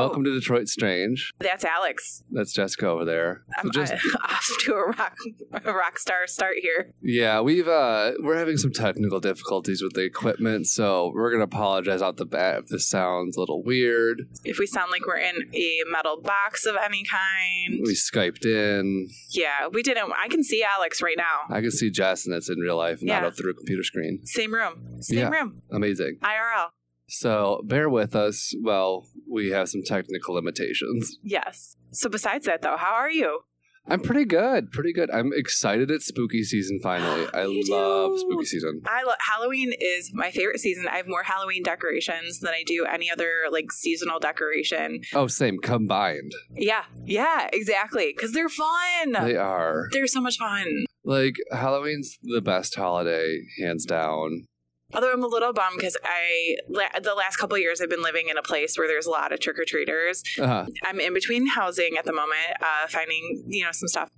[0.00, 1.32] Welcome to Detroit Strange.
[1.40, 2.22] That's Alex.
[2.30, 3.42] That's Jessica over there.
[3.48, 3.92] So I'm just
[4.24, 5.16] off to a rock
[5.64, 6.94] a rock star start here.
[7.02, 12.00] yeah, we've uh we're having some technical difficulties with the equipment, so we're gonna apologize
[12.02, 14.22] out the bat if this sounds a little weird.
[14.44, 19.08] If we sound like we're in a metal box of any kind, We skyped in.
[19.30, 20.12] yeah, we didn't.
[20.18, 21.54] I can see Alex right now.
[21.54, 23.28] I can see Jess and it's in real life, not Yeah.
[23.28, 24.24] up through a computer screen.
[24.24, 25.28] Same room, same Yeah.
[25.30, 26.18] room, Amazing.
[26.22, 26.70] IRL.
[27.10, 31.18] So bear with us while we have some technical limitations.
[31.22, 31.76] Yes.
[31.90, 33.40] So besides that, though, how are you?
[33.88, 35.10] I'm pretty good, pretty good.
[35.10, 37.26] I'm excited it's spooky season finally.
[37.34, 38.18] I love too.
[38.18, 38.82] spooky season.
[38.86, 40.86] I lo- Halloween is my favorite season.
[40.86, 45.00] I have more Halloween decorations than I do any other like seasonal decoration.
[45.14, 46.30] Oh, same combined.
[46.54, 48.12] Yeah, yeah, exactly.
[48.14, 49.12] Because they're fun.
[49.12, 49.88] They are.
[49.90, 50.84] they're so much fun.
[51.02, 54.46] Like Halloween's the best holiday, hands down.
[54.92, 58.02] Although I'm a little bummed because I la- the last couple of years I've been
[58.02, 60.22] living in a place where there's a lot of trick or treaters.
[60.38, 60.66] Uh-huh.
[60.84, 64.10] I'm in between housing at the moment, uh, finding you know some stuff,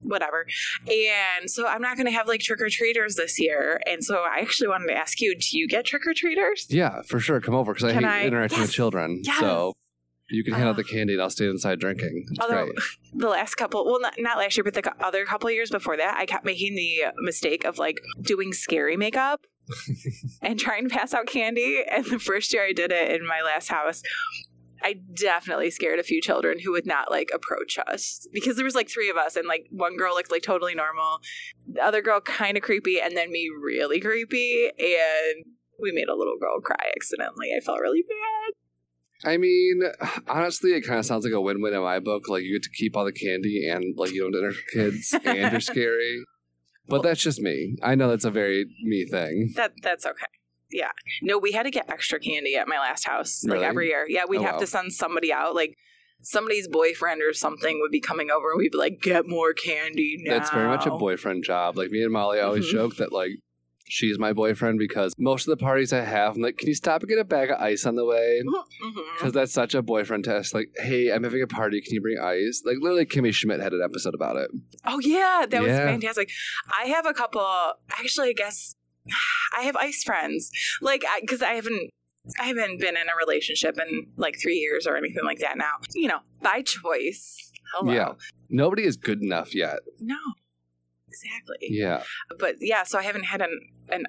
[0.00, 0.46] whatever.
[0.86, 3.80] And so I'm not going to have like trick or treaters this year.
[3.86, 6.66] And so I actually wanted to ask you: Do you get trick or treaters?
[6.70, 7.40] Yeah, for sure.
[7.40, 9.20] Come over because I Can hate I- interacting with children.
[9.24, 9.38] Yes!
[9.40, 9.72] So
[10.28, 10.78] you can hand out Ah.
[10.78, 12.26] the candy and I'll stay inside drinking.
[12.30, 12.76] It's Although great.
[13.14, 15.96] the last couple, well, not, not last year, but the other couple of years before
[15.96, 19.42] that, I kept making the mistake of like doing scary makeup
[20.42, 21.82] and trying to pass out candy.
[21.90, 24.02] And the first year I did it in my last house,
[24.82, 28.74] I definitely scared a few children who would not like approach us because there was
[28.74, 31.18] like three of us, and like one girl looked like totally normal,
[31.66, 35.44] the other girl kind of creepy, and then me really creepy, and
[35.80, 37.48] we made a little girl cry accidentally.
[37.56, 38.52] I felt really bad.
[39.24, 39.80] I mean,
[40.28, 42.28] honestly, it kind of sounds like a win-win in my book.
[42.28, 45.52] Like you get to keep all the candy and like you don't with kids and
[45.52, 46.22] you're scary.
[46.88, 47.76] But that's just me.
[47.82, 49.52] I know that's a very me thing.
[49.56, 50.26] That that's okay.
[50.70, 50.90] Yeah.
[51.22, 53.64] No, we had to get extra candy at my last house like Really?
[53.66, 54.06] every year.
[54.08, 54.60] Yeah, we'd Oh, have wow.
[54.60, 55.76] to send somebody out like
[56.22, 60.16] somebody's boyfriend or something would be coming over and we'd be like, get more candy
[60.20, 60.38] now.
[60.38, 61.76] That's very much a boyfriend job.
[61.76, 62.70] Like me and Molly always Mhm.
[62.72, 63.32] joke that like
[63.88, 67.02] she's my boyfriend because most of the parties I have, I'm like, can you stop
[67.02, 68.42] and get a bag of ice on the way?
[68.44, 68.94] Mhm.
[69.16, 70.54] Because that's such a boyfriend test.
[70.54, 71.80] Like, hey, I'm having a party.
[71.80, 72.62] Can you bring ice?
[72.64, 74.50] Like, literally, Kimmy Schmidt had an episode about it.
[74.84, 75.86] Oh yeah, that was Yeah.
[75.86, 76.30] fantastic.
[76.78, 77.42] I have a couple
[77.90, 78.74] actually I guess
[79.56, 80.50] I have ice friends.
[80.80, 81.90] Like I cuz I haven't
[82.40, 85.74] I haven't been in a relationship in like 3 years or anything like that now.
[85.94, 87.52] You know, by choice.
[87.74, 87.92] Hello.
[87.92, 88.12] Yeah.
[88.50, 89.78] Nobody is good enough yet.
[90.00, 90.16] No.
[91.24, 91.68] Exactly.
[91.70, 92.02] Yeah.
[92.38, 93.58] but yeah, so I haven't had an,
[93.90, 94.04] an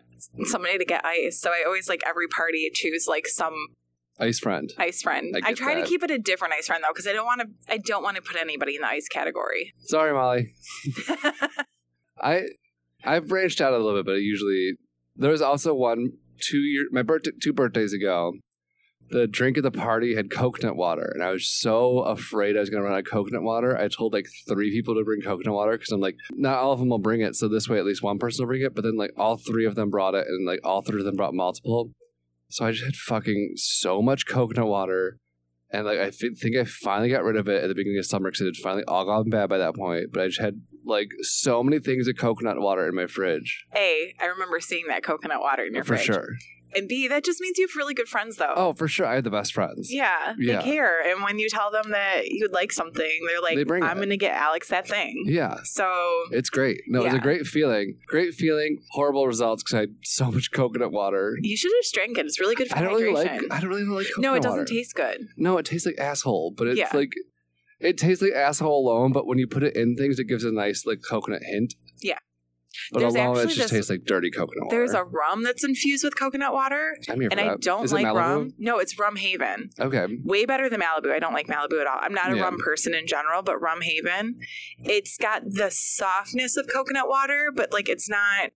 [0.46, 1.40] somebody to get ice.
[1.40, 3.54] So I always like every party choose like some
[4.20, 4.74] Ice friend.
[4.80, 5.36] ice friend.
[5.44, 5.82] I I, try that.
[5.82, 7.48] to keep it a different ice friend though, because I don't want to.
[7.72, 9.74] I don't want to put anybody in the ice category.
[9.86, 10.54] Sorry, Molly.
[12.22, 12.42] I
[13.04, 14.72] I've branched out a little bit, but usually
[15.16, 18.34] there was also one two year my birthday two birthdays ago.
[19.10, 22.70] The drink at the party had coconut water, and I was so afraid I was
[22.70, 23.78] going to run out of coconut water.
[23.78, 26.80] I told like three people to bring coconut water because I'm like, not all of
[26.80, 28.76] them will bring it, so this way at least one person will bring it.
[28.76, 31.16] But then like all three of them brought it, and like all three of them
[31.16, 31.92] brought multiple.
[32.50, 35.18] So I just had fucking so much coconut water,
[35.72, 38.30] and like I think I finally got rid of it at the beginning of summer
[38.30, 40.08] because it had finally all gone bad by that point.
[40.14, 44.14] But I just had like so many things of coconut water in my fridge A,
[44.22, 46.06] I remember seeing that coconut water in your fridge.
[46.08, 46.16] for fridge.
[46.18, 46.30] sure.
[46.76, 48.54] And B, that just means you have really good friends though.
[48.56, 49.06] Oh, for sure.
[49.06, 49.92] I had the best friends.
[49.92, 50.58] Yeah, Yeah.
[50.58, 51.02] they care.
[51.10, 54.18] And when you tell them that you'd like something, they're like, They I'm going to
[54.18, 55.24] get Alex that thing.
[55.26, 55.58] Yeah.
[55.64, 55.90] So,
[56.32, 56.82] It's great.
[56.88, 57.98] No, it's a great feeling.
[58.08, 58.80] Great feeling.
[58.92, 61.38] Horrible results because I had so much coconut water.
[61.42, 62.26] you should just drink it.
[62.26, 62.80] It's really good for hydration.
[62.80, 63.42] I don't really like.
[63.52, 64.66] I don't really like coconut no, it doesn't water.
[64.74, 65.28] taste good.
[65.38, 66.54] No, it tastes like asshole.
[66.58, 66.90] But it's Yeah.
[66.94, 67.12] like
[67.80, 69.12] it tastes like asshole alone.
[69.14, 71.76] But when you put it in things, it gives a nice like coconut hint.
[72.92, 74.76] But There's alone, it actually just this- tastes like dirty coconut water.
[74.78, 76.96] There's a rum that's infused with coconut water.
[77.10, 77.62] I'm here And I that.
[77.62, 78.52] don't Is like rum.
[78.58, 79.70] No, it's Rum Haven.
[79.80, 80.06] Okay.
[80.24, 81.12] Way better than Malibu.
[81.12, 82.00] I don't like Malibu at all.
[82.02, 82.44] I'm not a Yeah.
[82.44, 84.36] rum person in general, but Rum Haven,
[84.84, 88.52] it's got the softness of coconut water, but like it's not.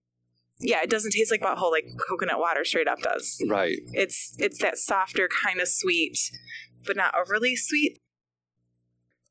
[0.64, 3.42] Yeah, it doesn't taste like what whole like coconut water straight up does.
[3.48, 3.78] Right.
[3.92, 6.16] It's it's that softer kind of sweet,
[6.86, 7.98] but not overly sweet.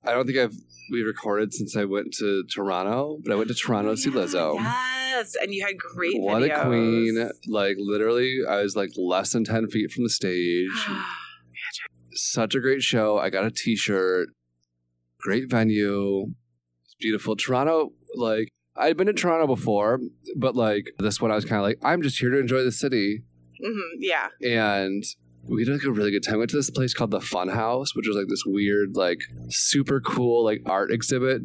[0.04, 0.56] I don't think I've
[0.92, 4.56] we recorded since I went to Toronto, but I went to Toronto to see Lizzo.
[4.56, 6.20] Yes, and you had great.
[6.20, 6.62] What videos.
[6.62, 7.30] a queen!
[7.48, 10.70] Like literally, I was like less than ten feet from the stage.
[12.14, 13.18] Such a great show.
[13.20, 14.30] I got a T-shirt.
[15.22, 16.34] Great venue.
[16.84, 17.36] It's beautiful.
[17.36, 20.00] Toronto, like I'd been to Toronto before,
[20.36, 22.72] but like this one, I was kind of like, I'm just here to enjoy the
[22.72, 23.24] city,
[23.64, 24.28] Mhm, yeah.
[24.44, 25.04] and
[25.44, 26.36] we had like a really good time.
[26.36, 29.20] We went to this place called the Fun House, which was like this weird, like
[29.50, 31.42] super cool, like art exhibit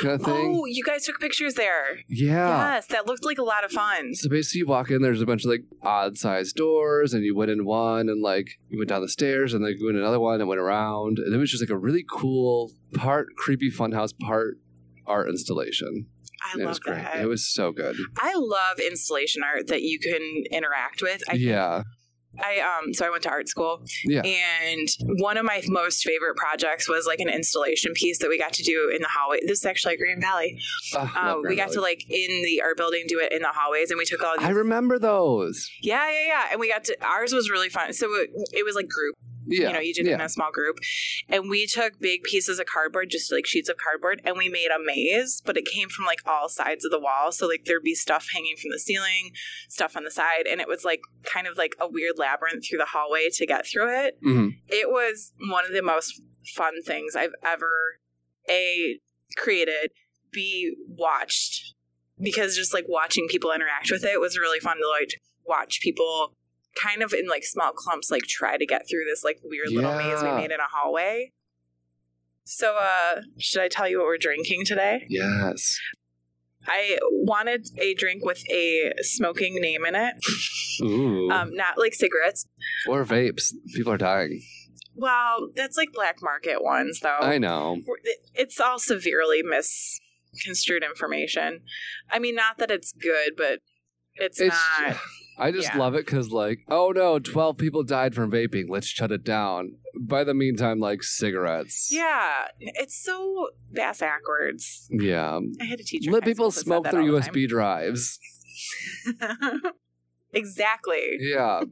[0.00, 0.54] kind of thing.
[0.56, 1.98] Oh, you guys took pictures there.
[2.08, 2.74] yeah.
[2.74, 4.14] Yes, that looked like a lot of fun.
[4.14, 5.02] So basically, you walk in.
[5.02, 8.58] There's a bunch of like odd sized doors, and you went in one, and like
[8.68, 11.18] you went down the stairs, and then you went in another one, and went around,
[11.18, 14.58] and it was just like a really cool part creepy fun house, part
[15.06, 16.06] art installation.
[16.44, 16.96] I it was great.
[16.96, 17.20] that.
[17.20, 17.96] It was so good.
[18.18, 21.22] I love installation art that you can interact with.
[21.28, 21.82] I, yeah,
[22.40, 24.22] I um so I went to art school yeah.
[24.22, 24.88] and
[25.20, 28.62] one of my most favorite projects was like an installation piece that we got to
[28.62, 29.38] do in the hallway.
[29.42, 30.58] This is actually at Green Valley.
[30.94, 33.42] Ah, Uh, love we Grand got to like in the art building do it in
[33.42, 35.68] the hallways and we took all these I remember those.
[35.82, 36.44] Yeah, yeah, yeah.
[36.52, 37.92] And we got to ours was really fun.
[37.92, 39.16] So it, it was like group
[39.46, 40.78] Yeah, you know, you did it in a small group.
[41.28, 44.68] And we took big pieces of cardboard, just like sheets of cardboard, and we made
[44.70, 47.32] a maze, but it came from like all sides of the wall.
[47.32, 49.32] So like there'd be stuff hanging from the ceiling,
[49.68, 52.78] stuff on the side, and it was like kind of like a weird labyrinth through
[52.78, 54.18] the hallway to get through it.
[54.22, 54.50] Mhm.
[54.68, 56.20] It was one of the most
[56.54, 57.98] fun things I've ever
[58.48, 58.98] a
[59.36, 59.92] created,
[60.32, 61.74] b watched
[62.20, 66.34] because just like watching people interact with it was really fun to like watch people
[66.80, 69.94] kind of in like small clumps like try to get through this like weird little
[69.96, 71.32] maze we made in a hallway.
[72.44, 75.04] So uh should I tell you what we're drinking today?
[75.08, 75.78] Yes.
[76.66, 80.14] I wanted a drink with a smoking name in it.
[80.82, 81.30] Ooh.
[81.30, 82.46] Um not like cigarettes.
[82.88, 83.52] or vapes.
[83.74, 84.42] People are dying.
[84.94, 87.18] Well, that's like black market ones though.
[87.20, 87.78] I know.
[88.34, 91.60] it's all severely misconstrued information.
[92.10, 93.60] I mean, not that it's good, but
[94.16, 94.54] it's, It's.
[94.80, 94.96] not.
[95.42, 95.78] I just yeah.
[95.78, 98.66] love it because, like, oh no, twelve people died from vaping.
[98.68, 99.72] Let's shut it down.
[100.00, 101.90] By the meantime, like cigarettes.
[101.90, 104.88] Yeah, it's so bass backwards.
[104.90, 105.40] Yeah.
[105.60, 106.08] I had a teacher.
[106.08, 108.20] in Let people smoke their USB drives.
[110.32, 111.16] exactly.
[111.18, 111.62] Yeah.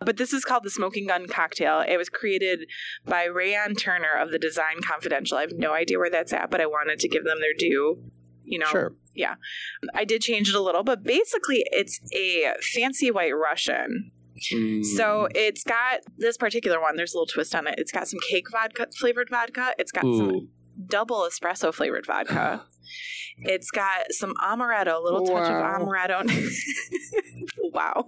[0.00, 1.80] But this is called the Smoking Gun Cocktail.
[1.80, 2.60] It was created
[3.04, 5.36] by Rayon Turner of the Design Confidential.
[5.36, 8.02] I have no idea where that's at, but I wanted to give them their due.
[8.48, 8.92] You know, Sure.
[9.94, 14.10] I did change it a little, but basically it's a fancy white Russian.
[14.54, 14.84] Mm.
[14.84, 16.96] So it's got this particular one.
[16.96, 17.74] There's a little twist on it.
[17.78, 19.74] It's got some cake vodka flavored vodka.
[19.78, 20.48] It's got some
[20.86, 22.62] double espresso flavored vodka.
[23.38, 26.28] It's got some amaretto, a little touch of amaretto.
[27.72, 28.04] wow.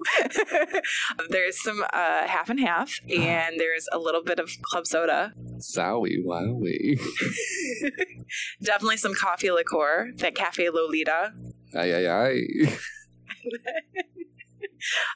[1.30, 5.32] there's some uh, half and half, and there's a little bit of club soda.
[5.58, 7.00] Zowie wowie.
[8.62, 11.32] Definitely some coffee liqueur, that Cafe Lolita.
[11.74, 12.78] Ay ay ay.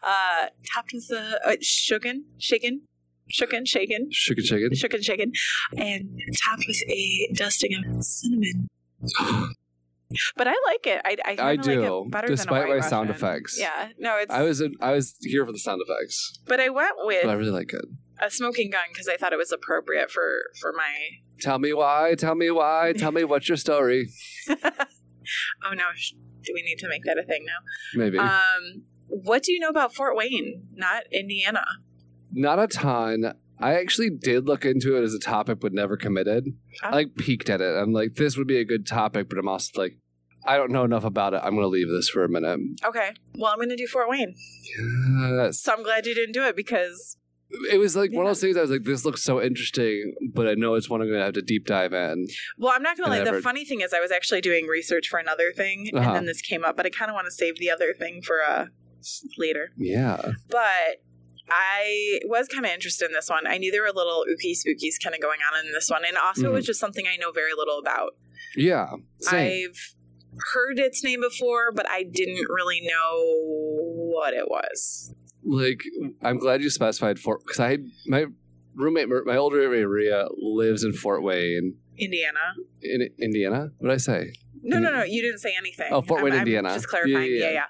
[0.02, 2.82] Uh, topped with a uh, shaken, shaken,
[3.28, 4.74] shaken, shaken, Sugar chicken.
[4.74, 5.32] shaken, shaken,
[5.76, 8.68] and topped with a dusting of cinnamon.
[10.36, 11.00] But I like it.
[11.04, 13.58] I I, I do, like it better despite than a white my sound effects.
[13.58, 14.32] Yeah, no, it's.
[14.32, 17.34] I was I was here for the sound effects, but I went with but I
[17.34, 17.84] really like it.
[18.20, 20.28] a smoking gun because I thought it was appropriate for
[20.60, 20.92] for my.
[21.40, 22.14] Tell me why.
[22.16, 22.92] Tell me why.
[22.96, 24.08] Tell me what's your story.
[25.66, 25.84] Oh no!
[26.42, 27.98] Do we need to make that a thing now?
[27.98, 31.64] Maybe Um, what do you know about Fort Wayne, not Indiana?
[32.30, 33.32] not a ton.
[33.64, 36.44] I actually did look into it as a topic, but never committed.
[36.82, 36.88] Oh.
[36.88, 37.74] I like peeked at it.
[37.76, 39.96] I'm like, this would be a good topic, but I'm also like,
[40.46, 41.40] I don't know enough about it.
[41.42, 42.60] I'm going to leave this for a minute.
[42.84, 44.34] Okay, well I'm going to do Fort Wayne.
[44.78, 45.60] Yes.
[45.60, 47.16] So I'm glad you didn't do it because
[47.72, 48.56] It was like one of those things.
[48.56, 51.24] I was like, this looks so interesting, but I know it's one I'm going to
[51.24, 52.26] have to deep dive in.
[52.58, 53.30] Well, I'm not gonna I lie.
[53.30, 56.06] The funny thing is, I was actually doing research for another thing, Uh-huh.
[56.06, 56.76] and then this came up.
[56.76, 58.66] But I kind of want to save the other thing for uh
[59.38, 59.70] later.
[59.76, 60.32] Yeah.
[60.50, 61.00] But
[61.50, 63.46] I was kind of interested in this one.
[63.46, 66.16] I knew there were little ooky spookies kind of going on in this one, and
[66.16, 66.54] also it Mm-hmm.
[66.54, 68.16] was just something I know very little about.
[68.56, 68.90] Yeah.
[69.20, 69.70] Same.
[69.70, 69.94] I've
[70.54, 73.20] heard its name before, but I didn't really know
[74.14, 75.14] what it was.
[75.44, 75.82] like
[76.22, 78.26] I'm glad you specified Fort because I my
[78.74, 82.54] roommate, my older roommate Maria, lives in Fort Wayne, Indiana.
[82.82, 83.70] in Indiana.
[83.78, 84.32] What did I say?
[84.62, 85.02] No, no, no.
[85.04, 85.88] You didn't say anything.
[85.92, 86.70] Oh, Fort I'm- Wayne, I'm Indiana.
[86.74, 87.30] Just clarifying.
[87.32, 87.64] Yeah, Yeah, yeah, yeah.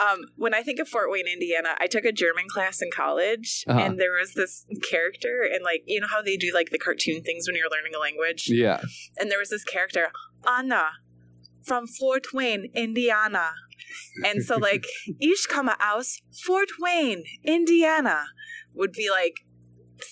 [0.00, 3.64] Um, when I think of Fort Wayne, Indiana, I took a German class in college,
[3.68, 3.78] Uh-huh.
[3.78, 7.22] and there was this character, and like you know how they do like the cartoon
[7.22, 8.80] things when you're learning a language, Yeah,
[9.16, 10.10] and there was this character
[10.46, 10.86] Anna
[11.64, 13.52] from Fort Wayne, Indiana,
[14.24, 14.84] and so like
[15.20, 18.24] Ich komme aus Fort Wayne, Indiana,
[18.74, 19.36] would be like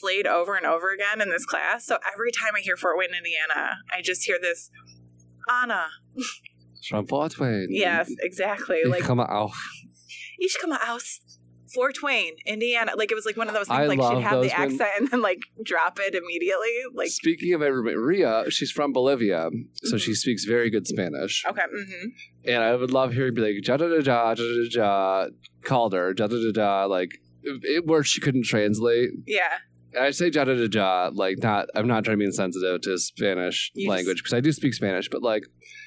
[0.01, 1.85] played over and over again in this class.
[1.87, 4.71] So every time I hear Fort Wayne, Indiana, I just hear this
[5.51, 5.87] Anna.
[6.89, 7.69] From Fort Wayne.
[7.71, 8.79] Yes, exactly.
[8.85, 9.57] Ich Like komme auf.
[10.39, 11.21] Ich komme aus
[11.75, 12.93] Fort Wayne, Indiana.
[12.97, 13.79] Like it was like one of those things.
[13.81, 16.75] I like she'd have those the when- accent and then like drop it immediately.
[16.95, 19.49] Like Speaking of my roommate Maria, she's from Bolivia,
[19.85, 20.01] so Mhm.
[20.01, 21.45] she speaks very good Spanish.
[21.49, 22.09] okay, hmm
[22.45, 25.29] And I would love hearing be like ja da da da da da da
[25.63, 29.11] called her ja da da da like it, where she couldn't translate.
[29.27, 29.59] yeah.
[29.99, 31.69] I say ja ja ja ja, like not.
[31.75, 35.09] I'm not trying to be insensitive to Spanish You language because I do speak Spanish,
[35.11, 35.45] but like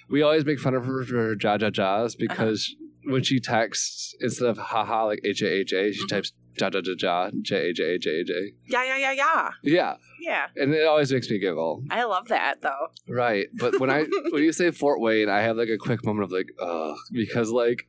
[0.10, 1.72] we always make fun of her for her ja ja Uh-huh.
[1.72, 6.08] ja's because when she texts instead of haha like h a h a, she Mhm.
[6.14, 8.32] types ja ja ja ja j a j a j a j.
[8.74, 9.50] Yeah, yeah, yeah, yeah.
[9.78, 9.94] Yeah,
[10.30, 10.46] Yeah.
[10.62, 11.84] and it always makes me giggle.
[11.92, 12.86] I love that though.
[13.24, 14.00] Right, but when I
[14.34, 17.52] when you say Fort Wayne, I have like a quick moment of like, ugh, because
[17.52, 17.80] like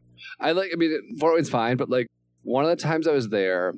[0.41, 0.71] I like.
[0.75, 2.07] I mean, Fort Wayne's fine, but like
[2.43, 3.75] one of the times I was there,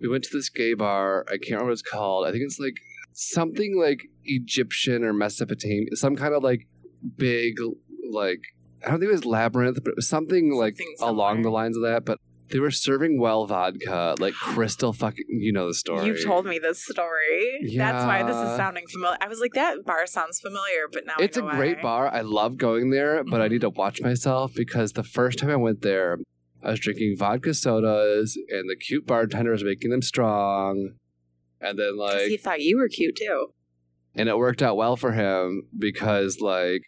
[0.00, 1.24] we went to this gay bar.
[1.28, 2.26] I can't remember what it's called.
[2.26, 2.78] I think it's like
[3.12, 6.66] something like Egyptian or Mesopotamian, some kind of like
[7.16, 7.58] big
[8.10, 8.40] like
[8.84, 11.76] I don't think it was labyrinth, but it was something like Something along the lines
[11.76, 12.04] of that.
[12.04, 12.18] But
[12.50, 15.24] they were serving well vodka, like crystal fucking.
[15.28, 16.06] You know the story.
[16.06, 17.74] You've told me this story.
[17.76, 19.18] That's why this is sounding familiar.
[19.20, 21.82] I was like, that bar sounds familiar, but now It's a know great why.
[21.82, 22.08] bar.
[22.08, 23.52] I love going there, but I mm-hmm.
[23.54, 26.18] need to watch myself because the first time I went there,
[26.62, 30.94] I was drinking vodka sodas and the cute bartender was making them strong.
[31.60, 33.52] And then, like he thought you were cute too.
[34.18, 36.82] And it worked out well for him because like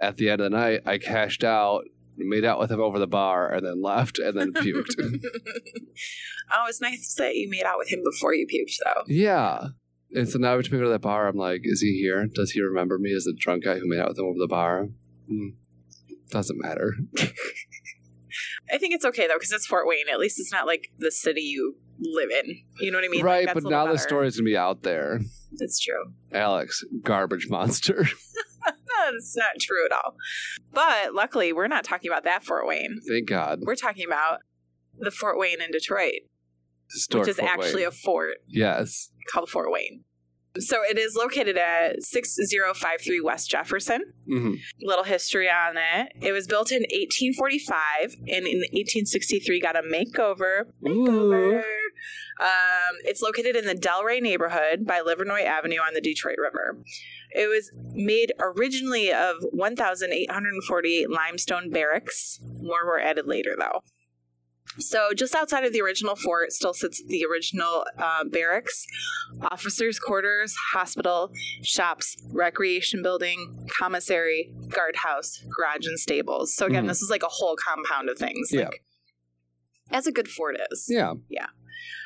[0.00, 1.84] at the end of the night I cashed out,
[2.16, 4.94] made out with him over the bar and then left and then puked.
[6.52, 9.02] oh, it's nice that you made out with him before you puked, though.
[9.06, 9.68] yeah.
[10.12, 12.26] And so now every time I go to that bar, I'm like, is he here?
[12.26, 14.48] Does he remember me as the drunk guy who made out with him over the
[14.48, 14.88] bar?
[15.28, 15.50] Hmm.
[16.30, 16.94] Doesn't matter.
[18.72, 20.08] I think it's okay though because it's Fort Wayne.
[20.12, 22.56] At least it's not like the city you live in.
[22.80, 23.24] You know what I mean?
[23.24, 23.98] Right, that's but now the better.
[23.98, 25.20] story's gonna be out there.
[25.58, 26.12] It's true.
[26.32, 28.06] Alex, garbage monster.
[28.64, 30.14] That's not true at all.
[30.72, 33.00] But luckily, we're not talking about that Fort Wayne.
[33.08, 33.60] Thank God.
[33.62, 34.40] We're talking about
[34.98, 36.20] the Fort Wayne in Detroit,
[36.92, 37.88] Historic which is Fort actually Wayne.
[37.88, 39.10] a fort yes.
[39.32, 40.04] called Fort Wayne.
[40.58, 44.02] So it is located at 6053 West Jefferson.
[44.26, 46.12] hmm Little history on it.
[46.20, 50.62] It was built in 1845 and in 1863 got a makeover.
[50.84, 51.62] Makeover.
[52.40, 56.78] Um, it's located in the Delray neighborhood by Livernois Avenue on the Detroit River.
[57.32, 62.40] It was made originally of 1,848 limestone barracks.
[62.62, 63.82] More were added later, though.
[64.78, 68.86] So, just outside of the original fort still sits the original uh, barracks,
[69.42, 71.32] officers' quarters, hospital,
[71.64, 76.54] shops, recreation building, commissary, guardhouse, garage, and stables.
[76.54, 76.88] So, again, Mhm.
[76.88, 78.50] this is like a whole compound of things.
[78.52, 78.66] Yeah.
[78.66, 78.84] Like,
[79.90, 80.86] as a good fort is.
[80.88, 81.14] Yeah.
[81.28, 81.46] Yeah.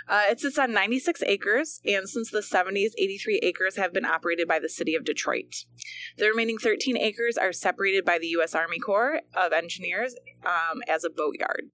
[0.08, 4.46] Uh, it sits on 96 acres, and since the 70s, 83 acres have been operated
[4.46, 5.64] by the city of Detroit.
[6.18, 8.54] The remaining 13 acres are separated by the U.S.
[8.54, 11.70] Army Corps of Engineers um, as a boatyard.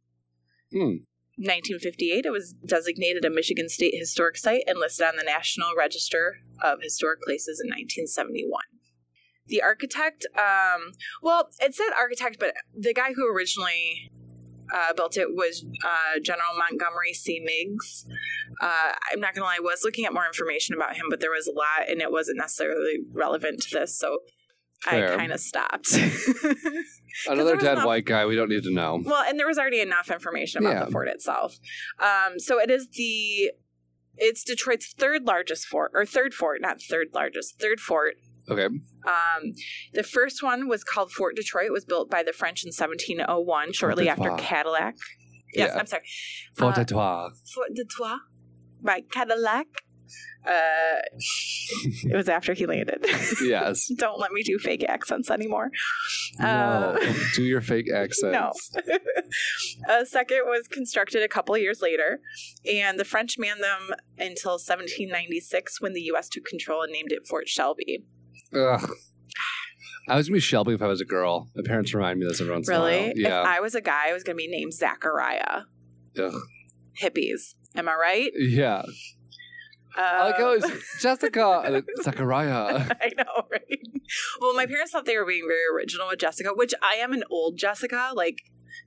[0.72, 1.04] Hmm.
[1.37, 6.37] 1958, it was designated a Michigan State Historic Site and listed on the National Register
[6.62, 8.60] of Historic Places in 1971.
[9.46, 14.10] The architect, um, well, it said architect, but the guy who originally
[14.74, 17.40] uh, built it was uh, General Montgomery C.
[17.44, 18.06] Meigs.
[18.60, 21.30] Uh, I'm not gonna lie, I was looking at more information about him, but there
[21.30, 24.18] was a lot, and it wasn't necessarily relevant to this, so
[24.82, 25.12] Fair.
[25.12, 25.88] I kind of stopped.
[27.28, 28.24] Another dead enough- white guy.
[28.26, 29.00] We don't need to know.
[29.04, 30.84] well, and there was already enough information about Yeah.
[30.86, 31.58] the fort itself.
[31.98, 33.52] Um, so it is the
[34.16, 38.14] it's Detroit's third largest fort, or third fort, not third largest, third fort.
[38.49, 38.64] Okay.
[38.66, 39.52] Um,
[39.92, 41.66] the first one was called Fort Detroit.
[41.66, 44.97] It was built by the French in 1701, shortly after Cadillac.
[45.54, 45.80] Yes, Yeah.
[45.80, 46.02] I'm sorry.
[46.56, 47.30] Fort Uh, Etoile.
[47.54, 48.20] Fort Detroit
[48.82, 49.66] by Cadillac.
[50.44, 51.00] Uh,
[52.04, 53.04] it was after he landed.
[53.42, 53.87] Yes.
[53.97, 55.70] Don't let me do fake accents anymore.
[56.38, 56.47] No.
[56.47, 58.32] Uh, Do your fake accents.
[58.32, 58.50] No.
[59.88, 62.20] a second was constructed a couple years later,
[62.66, 66.28] and the French manned them until 1796 when the U.S.
[66.28, 68.04] took control and named it Fort Shelby.
[68.54, 68.90] Ugh.
[70.09, 71.49] I was gonna be Shelby if I was a girl.
[71.54, 72.99] My parents remind me this every once in a Really?
[73.09, 73.12] while.
[73.16, 73.40] Yeah.
[73.42, 75.62] If I was a guy, I was going to be named Zachariah.
[76.18, 76.32] Ugh.
[77.00, 77.54] Hippies.
[77.76, 78.30] Am I right?
[78.37, 78.82] Yeah.
[79.97, 82.88] Uh, I like how it's Jessica and it's Zachariah.
[83.00, 83.80] I know, right?
[84.40, 87.23] Well, my parents thought they were being very original with Jessica, which I am an
[87.30, 88.11] old Jessica.
[88.14, 88.38] Like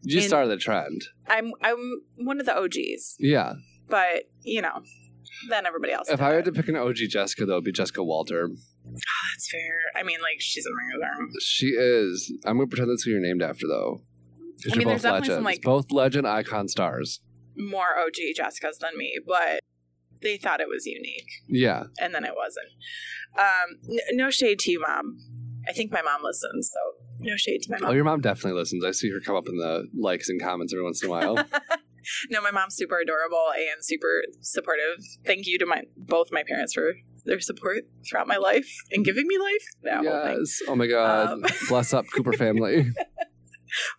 [0.02, 1.04] You started the trend.
[1.28, 3.54] I'm, I'm one of the OGs, Yeah.
[3.88, 4.82] but you know,
[5.50, 6.10] then everybody else.
[6.10, 8.50] If I had to pick an OG Jessica, though, it'd be Jessica Walter.
[8.86, 9.80] That's fair.
[9.96, 11.32] I mean, like she's amazing.
[11.42, 12.32] She is.
[12.46, 14.02] I'm gonna pretend that's who you're named after, though.
[14.72, 17.20] I mean, there's both definitely some, like- both legend icon stars.
[17.56, 19.60] More OG Jessicas than me, but
[20.22, 21.84] they thought it was unique, Yeah.
[22.00, 22.68] and then it wasn't.
[23.38, 25.18] Um, n- no shade to you, mom.
[25.68, 26.80] I think my mom listens, so
[27.20, 28.84] no shade to my Oh, your mom definitely listens.
[28.86, 31.36] I see her come up in the likes and comments every once in a while.
[32.30, 35.04] no, my mom's super adorable and super supportive.
[35.26, 36.94] Thank you to my both my parents for
[37.26, 39.64] their support throughout my life and giving me life.
[39.84, 40.60] That yes.
[40.68, 41.30] Oh my God.
[41.30, 42.92] Um, Bless up Cooper family.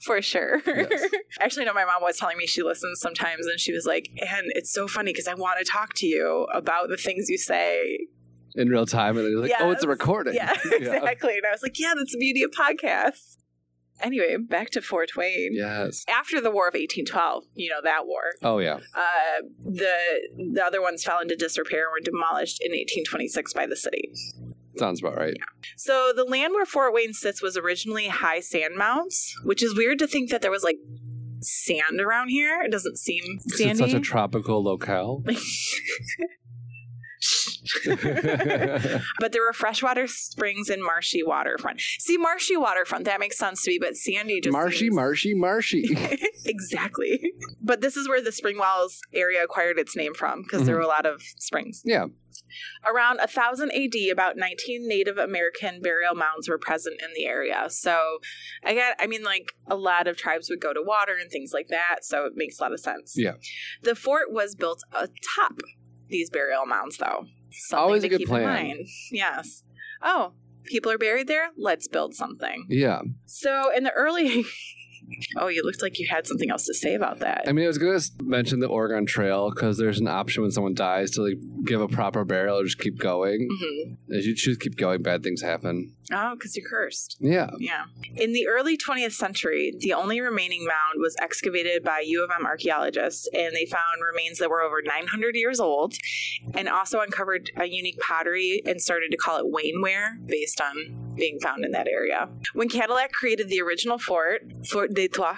[0.05, 0.61] For sure.
[0.67, 1.09] Yes.
[1.41, 4.47] Actually, no, my mom was telling me she listens sometimes and she was like, and
[4.55, 7.99] it's so funny because I want to talk to you about the things you say.
[8.57, 9.91] In real time, and it's like, oh, it's a Yes.
[9.91, 10.35] recording.
[10.37, 11.37] Yeah, exactly.
[11.39, 13.37] And I was like, yeah, that's the beauty of podcasts.
[14.01, 15.53] Anyway, back to Fort Wayne.
[15.55, 16.05] Yes.
[16.09, 18.75] After the War of 1812, you know, that war, Oh yeah.
[18.95, 19.97] uh, the
[20.55, 24.11] the other ones fell into disrepair and were demolished in 1826 by the city.
[24.77, 25.37] Sounds about right.
[25.77, 30.01] So the land where Fort Wayne sits was originally high sand mounds, which is weird
[30.01, 30.79] to think that there was like
[31.41, 32.61] sand around here.
[32.63, 33.71] It doesn't seem sandy.
[33.71, 35.23] it's such a tropical locale.
[39.21, 41.81] but there were freshwater springs and marshy waterfront.
[41.99, 45.85] See, marshy waterfront, that makes sense to me, but sandy just marshy, seems- marshy, marshy.
[46.47, 47.33] exactly.
[47.61, 50.79] But this is where the Spring Wells area acquired its name from because there Mhm.
[50.79, 51.83] were a lot of springs.
[51.85, 52.07] yeah.
[52.87, 57.65] Around 1000 AD, about 19 Native American burial mounds were present in the area.
[57.69, 58.19] So,
[58.63, 61.51] I got, I mean, like a lot of tribes would go to water and things
[61.53, 62.01] like that.
[62.05, 63.15] So, it makes a lot of sense.
[63.17, 63.33] Yeah.
[63.83, 65.61] The fort was built atop
[66.09, 67.25] these burial mounds, though.
[67.55, 68.43] Something Always a to good keep plan.
[68.43, 68.89] In mind.
[69.11, 69.63] Yes.
[70.03, 70.33] Oh,
[70.65, 71.51] people are buried there?
[71.57, 72.67] Let's build something.
[72.69, 73.03] Yeah.
[73.27, 74.45] So, in the early.
[75.37, 77.45] Oh, you looked like you had something else to say about that.
[77.47, 80.51] I mean, I was going to mention the Oregon Trail because there's an option when
[80.51, 83.49] someone dies to like give a proper burial or just keep going.
[83.51, 85.95] hmm As you choose to keep going, bad things happen.
[86.13, 87.17] Oh, because you're cursed.
[87.21, 87.51] Yeah.
[87.59, 87.85] Yeah.
[88.17, 92.45] In the early 20th century, the only remaining mound was excavated by U of M
[92.47, 95.95] archaeologists, and they found remains that were over 900 years old
[96.55, 101.39] and also uncovered a unique pottery and started to call it Wayneware based on being
[101.41, 102.29] found in that area.
[102.55, 105.37] When Cadillac created the original fort, Fort Trois,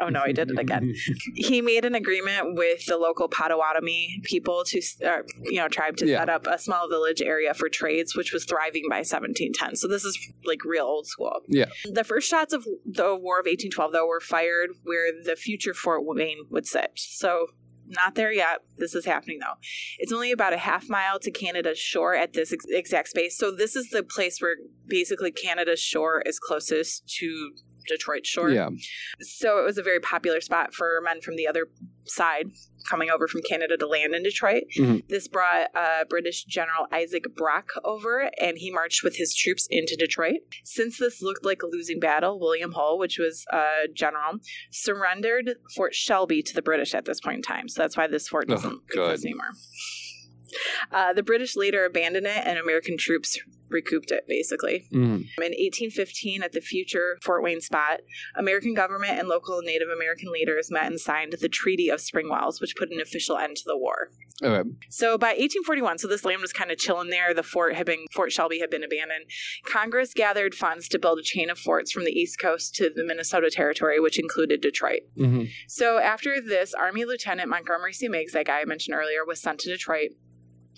[0.00, 0.94] oh no, I did it again.
[1.34, 6.06] He made an agreement with the local Potawatomi people to, uh, you know, tribe to
[6.06, 6.20] Yeah.
[6.20, 9.76] set up a small village area for trades, which was thriving by 1710.
[9.76, 11.40] So this is like real old school.
[11.48, 11.66] Yeah.
[11.84, 16.04] The first shots of the War of 1812, though, were fired where the future Fort
[16.04, 16.92] Wayne would sit.
[16.96, 17.48] So
[17.88, 18.58] not there yet.
[18.76, 19.54] This is happening though.
[19.98, 23.36] It's only about a half mile to Canada's shore at this ex- exact space.
[23.36, 24.56] So this is the place where
[24.86, 27.52] basically Canada's shore is closest to
[27.88, 28.50] Detroit shore.
[28.50, 28.68] Yeah.
[29.20, 31.68] So it was a very popular spot for men from the other
[32.04, 32.50] side
[32.88, 34.62] coming over from Canada to land in Detroit.
[34.76, 35.08] Mhm.
[35.08, 39.96] This brought uh, British General Isaac Brock over, and he marched with his troops into
[39.96, 40.36] Detroit.
[40.64, 44.38] Since this looked like a losing battle, William Hull, which was a general,
[44.70, 47.68] surrendered Fort Shelby to the British at this point in time.
[47.68, 49.10] So that's why this fort Oh, doesn't good.
[49.10, 49.50] exist anymore.
[50.92, 53.36] Uh, the British later abandoned it, and American troops
[53.68, 54.86] recouped it, basically.
[54.92, 55.26] Mhm.
[55.42, 58.00] In 1815, at the future Fort Wayne spot,
[58.36, 62.76] American government and local Native American leaders met and signed the Treaty of Springwells, which
[62.76, 64.10] put an official end to the war.
[64.42, 64.68] Okay.
[64.90, 67.32] So by 1841, so this land was kind of chilling there.
[67.32, 69.24] The fort had been Fort Shelby had been abandoned.
[69.64, 73.02] Congress gathered funds to build a chain of forts from the East Coast to the
[73.02, 75.00] Minnesota Territory, which included Detroit.
[75.16, 78.08] hmm So after this, Army Lieutenant Montgomery C.
[78.08, 80.10] Meigs, that guy I mentioned earlier, was sent to Detroit.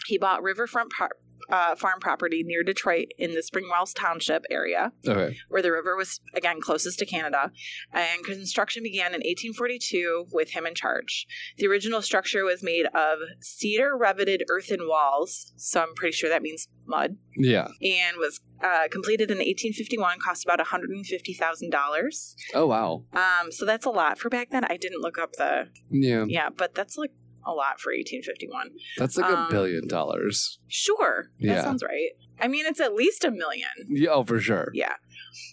[0.06, 1.16] He bought riverfront par-
[1.50, 5.36] uh, farm property near Detroit in the Springwells Township area, Okay.
[5.48, 7.50] where the river was again closest to Canada.
[7.92, 11.26] And construction began in 1842 with him in charge.
[11.56, 16.42] The original structure was made of cedar revetted earthen walls, so I'm pretty sure that
[16.42, 17.68] means mud, Yeah.
[17.82, 20.18] and was uh, completed in 1851.
[20.20, 22.34] Cost about 150 thousand dollars.
[22.54, 23.04] Oh wow.
[23.12, 24.64] Um, so that's a lot for back then.
[24.68, 26.24] I didn't look up the Yeah.
[26.28, 27.12] yeah, but that's like
[27.48, 28.70] a lot for 1851.
[28.98, 30.58] That's like Um, a billion dollars.
[30.68, 31.62] Sure, that Yeah.
[31.62, 32.10] sounds right.
[32.40, 33.68] I mean, it's at least a million.
[33.88, 34.10] Yeah.
[34.10, 34.70] Oh, for sure.
[34.74, 34.94] Yeah.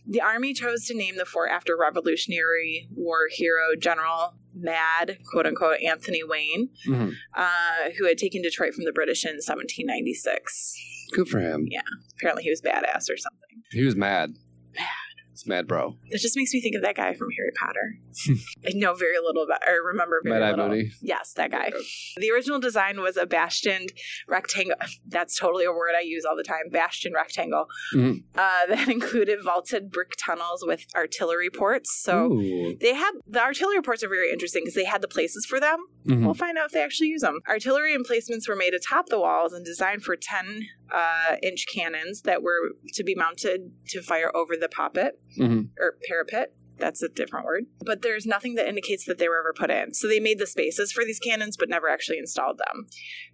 [0.08, 5.82] The Army chose to name the fort after Revolutionary War hero General Mad, quote unquote,
[5.82, 10.76] Anthony Wayne, hmm uh, who had taken Detroit from the British in 1796.
[11.14, 11.68] Good for him.
[11.70, 11.82] Yeah.
[12.18, 13.64] Apparently, he was badass or something.
[13.72, 14.34] He was mad.
[15.36, 15.98] It's mad, bro.
[16.06, 17.98] It just makes me think of that guy from Harry Potter.
[18.66, 20.70] I know very little about, or remember very Mad Eye little.
[20.70, 20.92] Moody.
[21.02, 21.74] Yes, that guy.
[22.16, 23.92] The original design was a bastioned
[24.30, 24.78] rectangle.
[25.06, 26.70] That's totally a word I use all the time.
[26.72, 28.24] Bastion rectangle Mhm.
[28.38, 31.94] uh, that included vaulted brick tunnels with artillery ports.
[32.02, 32.78] So Ooh.
[32.80, 35.80] they had the artillery ports are very interesting because they had the places for them.
[36.08, 36.24] Mhm.
[36.24, 37.40] We'll find out if they actually use them.
[37.50, 40.62] Artillery emplacements were made atop the walls and designed for 10
[40.94, 45.70] uh, inch cannons that were to be mounted to fire over the poppet Mhm.
[45.80, 46.54] or parapet.
[46.78, 47.66] That's a different word.
[47.80, 49.94] But there's nothing that indicates that they were ever put in.
[49.94, 52.88] So they made the spaces for these cannons, but never actually installed them.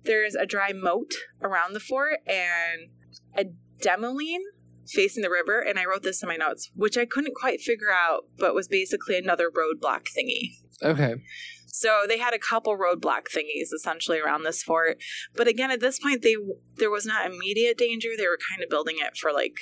[0.03, 1.11] There's a dry moat
[1.41, 2.89] around the fort and
[3.35, 3.45] a
[3.83, 4.43] demilune
[4.87, 5.59] facing the river.
[5.59, 8.67] And I wrote this in my notes, which I couldn't quite figure out, but was
[8.67, 10.51] basically another roadblock thingy.
[10.83, 11.15] Okay.
[11.73, 15.01] So they had a couple roadblock thingies essentially around this fort.
[15.35, 16.35] But again, at this point, they
[16.77, 18.09] there was not immediate danger.
[18.17, 19.55] They were kind of building it for like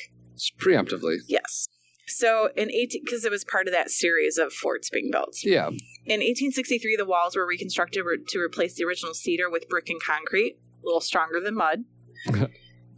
[0.60, 1.18] preemptively.
[1.28, 1.68] yes.
[2.08, 5.36] So in 18, because it was part of that series of forts being built.
[5.44, 5.68] Yeah.
[5.68, 10.02] In 1863, the walls were reconstructed re- to replace the original cedar with brick and
[10.02, 11.84] concrete, a little stronger than mud.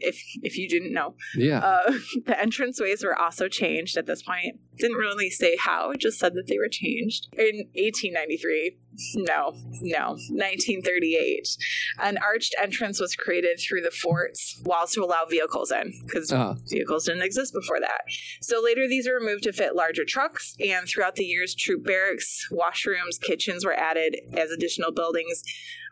[0.00, 1.58] if if you didn't know, Yeah.
[1.60, 1.92] uh,
[2.26, 4.56] the entranceways were also changed at this point.
[4.80, 7.28] Didn't really say how, just said that they were changed.
[7.36, 8.78] In 1893,
[9.16, 11.48] no, no, 1938,
[12.00, 16.54] an arched entrance was created through the fort's walls to allow vehicles in because Uh-huh.
[16.68, 18.02] vehicles didn't exist before that.
[18.40, 22.48] So later, these were removed to fit larger trucks, and throughout the years, troop barracks,
[22.50, 25.42] washrooms, kitchens were added as additional buildings,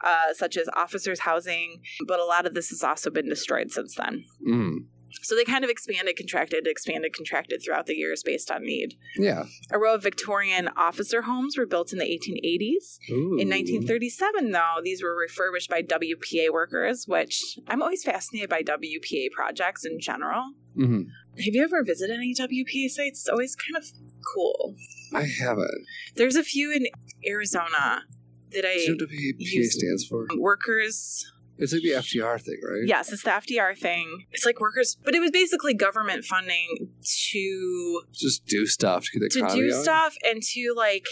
[0.05, 1.83] uh, such as officers' housing.
[2.07, 4.25] But a lot of this has also been destroyed since then.
[4.47, 4.77] Mm.
[5.23, 8.95] So they kind of expanded, contracted, expanded, contracted throughout the years based on need.
[9.17, 9.45] Yeah.
[9.71, 12.99] A row of Victorian officer homes were built in the 1880s.
[13.11, 13.39] Ooh.
[13.39, 19.31] In 1937, though, these were refurbished by WPA workers, which I'm always fascinated by WPA
[19.33, 20.53] projects in general.
[20.77, 21.07] Mhm.
[21.45, 23.21] Have you ever visited any WPA sites?
[23.21, 23.91] It's always kind of
[24.35, 24.77] cool.
[25.15, 25.87] I haven't.
[26.17, 26.87] There's a few in
[27.27, 28.05] Arizona
[28.51, 30.27] that I Do you know what WPA stands for?
[30.37, 31.25] workers.
[31.59, 32.83] It's like the FDR thing, right?
[32.87, 34.27] Yes, it's the FDR thing.
[34.33, 36.91] It's like workers, but it was basically government funding
[37.33, 41.05] to Just do stuff to get the to do stuff and to like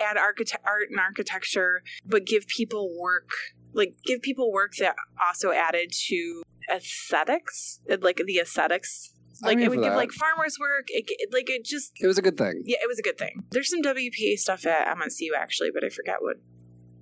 [0.00, 3.28] add architect art and architecture, but give people work
[3.74, 4.94] like give people work that
[5.28, 9.12] also added to aesthetics, like the aesthetics.
[9.40, 9.96] Like it would give that.
[9.96, 10.86] like farmers work.
[10.88, 12.62] It, it- like it just It was a good thing.
[12.64, 13.44] yeah, it was a good thing.
[13.50, 16.38] There's some WPA stuff at MSU actually, but I forget what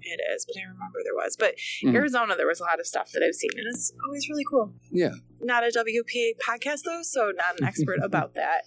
[0.09, 0.47] it is.
[0.47, 1.37] But I remember there was.
[1.37, 1.95] But Mhm.
[1.95, 4.75] Arizona, there was a lot of stuff that I've seen, and it's always really cool.
[4.91, 5.13] Yeah.
[5.41, 8.65] Not a WPA podcast though, so not an expert about that.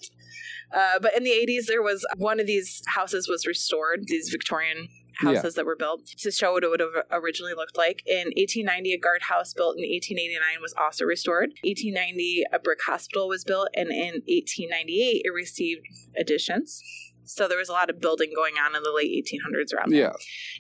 [0.73, 4.04] Uh, but in the 80s, there was one of these houses was restored.
[4.06, 8.02] These Victorian houses that were built to show what it would have originally looked like.
[8.06, 11.49] In 1890, a guardhouse built in 1889 was also restored.
[11.65, 15.82] 1890, a brick hospital was built, and in 1898, it received
[16.17, 16.82] additions.
[17.30, 20.00] So there was a lot of building going on in the late 1800s around there.
[20.02, 20.12] Yeah.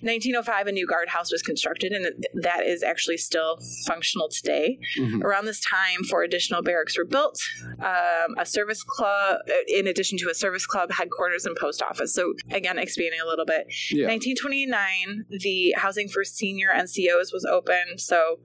[0.01, 4.77] 1905, a new guardhouse was constructed, and that is actually still functional today.
[4.97, 5.23] Mhm.
[5.23, 7.39] Around this time, four additional barracks were built,
[7.79, 12.13] um, a service club, uh, in addition to a service club, headquarters, and post office.
[12.13, 13.67] So, again, expanding a little bit.
[13.91, 14.07] Yeah.
[14.07, 17.99] 1929, the housing for senior NCOs was opened.
[17.99, 18.39] so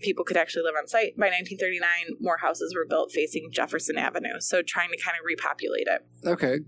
[0.00, 1.16] people could actually live on site.
[1.16, 5.86] By 1939, more houses were built facing Jefferson Avenue, so trying to kind of repopulate
[5.86, 6.06] it.
[6.26, 6.58] Okay.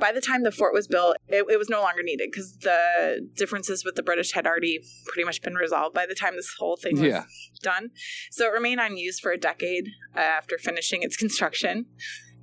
[0.00, 3.28] By the time the fort was built, it, it was no longer needed because the
[3.34, 6.76] differences with the British had already pretty much been resolved by the time this whole
[6.76, 7.24] thing was Yeah.
[7.62, 7.90] done.
[8.30, 11.86] So it remained unused for a decade uh, after finishing its construction.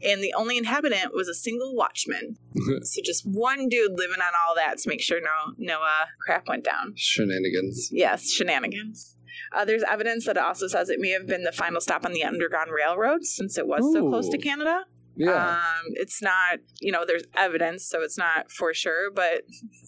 [0.04, 2.36] And the only inhabitant was a single watchman.
[2.84, 6.48] so just one dude living on all that to make sure no no uh, crap
[6.48, 6.94] went down.
[6.96, 7.90] Shenanigans.
[7.92, 9.16] Yes, shenanigans.
[9.54, 12.14] Uh, there's evidence that it also says it may have been the final stop on
[12.14, 14.86] the Underground Railroad since it was so close to Canada.
[15.16, 15.54] Yeah.
[15.54, 19.42] Um, it's not, you know, there's evidence, so it's not for sure, but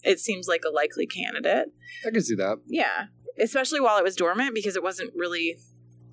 [0.04, 1.68] it seems like a likely candidate.
[2.06, 2.58] I can see that.
[2.66, 3.06] Yeah.
[3.40, 5.58] Especially while it was dormant because it wasn't really,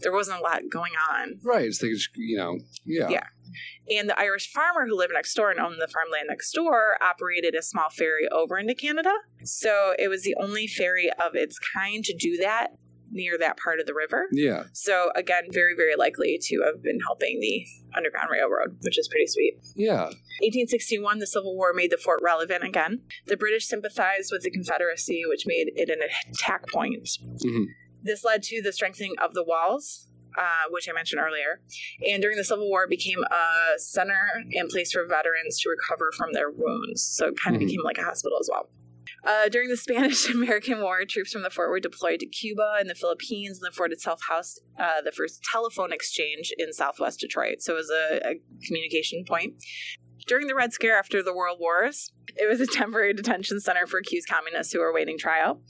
[0.01, 1.41] there wasn't a lot going on.
[1.43, 1.65] Right.
[1.65, 3.09] It's like, you know, yeah.
[3.09, 3.25] Yeah.
[3.99, 7.55] And the Irish farmer who lived next door and owned the farmland next door operated
[7.55, 9.13] a small ferry over into Canada.
[9.45, 12.73] So it was the only ferry of its kind to do that
[13.17, 14.27] near that part of the river.
[14.31, 14.65] Yeah.
[14.73, 19.27] So again, very, very likely to have been helping the Underground Railroad, which is pretty
[19.27, 19.55] sweet.
[19.75, 20.05] Yeah.
[20.43, 23.03] 1861, the Civil War made the fort relevant again.
[23.27, 26.01] The British sympathized with the Confederacy, which made it an
[26.31, 27.09] attack point.
[27.43, 27.65] Mhm.
[28.03, 31.63] This led to the strengthening of the walls, uh, which I mentioned earlier.
[32.07, 34.21] And during the Civil War, it became a center
[34.55, 37.03] and place for veterans to recover from their wounds.
[37.03, 37.67] So it kind of Mhm.
[37.67, 38.71] became like a hospital as well.
[39.27, 42.89] Uh, during the Spanish American War, troops from the fort were deployed to Cuba and
[42.89, 47.61] the Philippines, and the fort itself housed uh, the first telephone exchange in southwest Detroit.
[47.61, 48.35] So it was a, a
[48.67, 49.55] communication point.
[50.27, 53.99] During the Red Scare after the World Wars, it was a temporary detention center for
[53.99, 55.61] accused communists who were awaiting trial.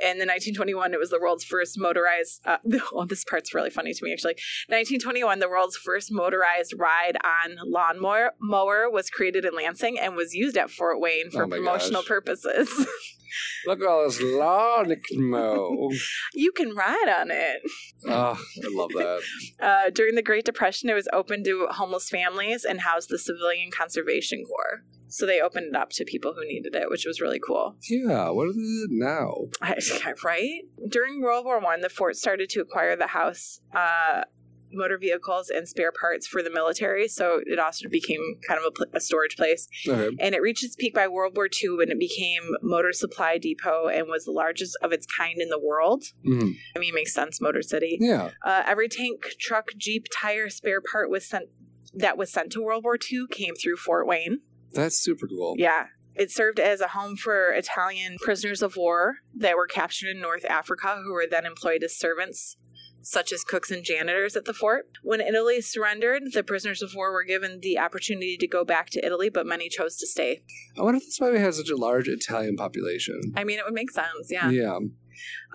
[0.00, 2.40] In the 1921, it was the world's first motorized.
[2.46, 2.56] Uh,
[2.92, 4.34] oh, this part's really funny to me, actually.
[4.68, 10.34] 1921, the world's first motorized ride on lawnmower mower was created in Lansing and was
[10.34, 12.08] used at Fort Wayne for Oh promotional gosh.
[12.08, 12.68] purposes.
[13.66, 15.90] Look at all this lawn mow.
[16.34, 17.60] you can ride on it.
[18.06, 19.20] oh, I love that.
[19.60, 23.70] Uh, during the Great Depression, it was open to homeless families and housed the Civilian
[23.70, 24.82] Conservation Corps.
[25.10, 27.76] So they opened it up to people who needed it, which was really cool.
[27.88, 28.30] Yeah.
[28.30, 29.48] What is it now?
[30.24, 30.60] right?
[30.88, 34.22] During World War One, the fort started to acquire the house, uh,
[34.72, 37.08] motor vehicles, and spare parts for the military.
[37.08, 39.66] So it also became kind of a, pl- a storage place.
[39.86, 40.16] Okay.
[40.20, 43.88] And it reached its peak by World War II when it became Motor Supply Depot
[43.88, 46.04] and was the largest of its kind in the world.
[46.24, 46.54] Mhm.
[46.76, 47.98] I mean, it makes sense, Motor City.
[48.00, 48.30] Yeah.
[48.44, 51.46] Uh, every tank, truck, jeep, tire, spare part was sent
[51.92, 54.42] that was sent to World War II came through Fort Wayne.
[54.72, 55.54] That's super cool.
[55.58, 55.86] Yeah.
[56.14, 60.44] It served as a home for Italian prisoners of war that were captured in North
[60.44, 62.56] Africa who were then employed as servants,
[63.00, 64.86] such as cooks and janitors at the fort.
[65.02, 69.04] When Italy surrendered, the prisoners of war were given the opportunity to go back to
[69.04, 70.42] Italy, but many chose to stay.
[70.78, 73.32] I wonder if that's why we have such a large Italian population.
[73.36, 74.50] I mean, it would make sense, yeah.
[74.50, 74.78] Yeah.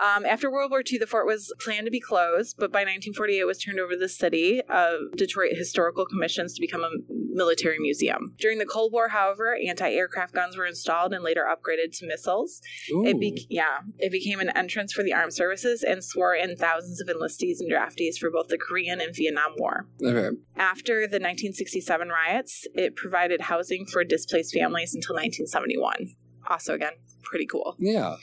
[0.02, 3.40] Um, after World War II, the fort was planned to be closed, but by 1948
[3.40, 6.90] it was turned over to the city of Detroit Historical Commissions to become a
[7.34, 8.34] military museum.
[8.40, 12.62] During the Cold War, however, anti-aircraft guns were installed and later upgraded to missiles.
[12.88, 17.02] It be- yeah, it became an entrance for the armed services and swore in thousands
[17.02, 19.88] of enlistees and draftees for both the Korean and Vietnam War.
[20.02, 20.36] okay.
[20.58, 26.16] After the 1967 riots, it provided housing for displaced families until 1971.
[26.48, 27.76] Also, again, pretty cool.
[27.80, 28.16] Yeah.